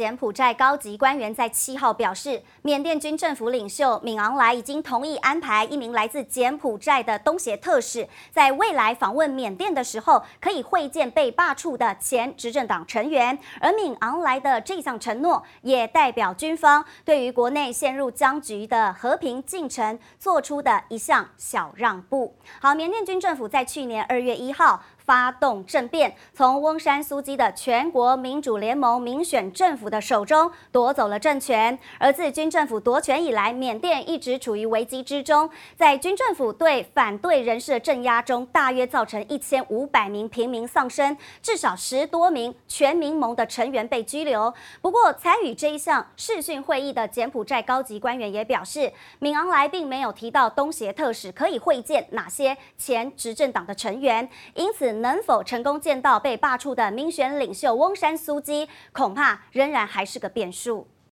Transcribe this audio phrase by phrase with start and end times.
[0.00, 13.38] 柬埔寨高级官员在七号表示，缅甸军政府领袖敏昂莱已经同意安排一名来自柬埔寨的东协特使，在未来访问缅甸的时候，可以会见被罢黜的前执政党成员。
[13.60, 22.34] 而敏昂莱的这项承诺，也代表军方对于国内陷入僵局的和平进程做出的一项小让步。
[22.62, 24.82] 好，缅甸军政府在去年二月一号。
[25.10, 31.76] 发动政变，从翁山苏姬的全国民主联盟民选政府的手中夺走了政权。
[31.98, 35.50] 而自军政府夺权以来，缅甸一直处于危机之中。
[35.76, 44.54] 在军政府对反对人士的镇压中，大约造成一千五百名平民丧生，至少十多名全民盟的成员被拘留。
[44.80, 54.99] 不过，参与这一项视讯会议的柬埔寨高级官员也表示，敏昂莱并没有提到东协特使可以会见哪些前执政党的成员，因此。
[55.00, 60.86] 能否成功见到被罢黜的民选领袖翁山苏姬，恐怕仍然还是个变数。